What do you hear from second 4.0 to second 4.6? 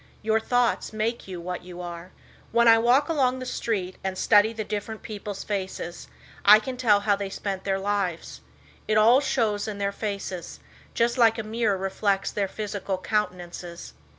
and study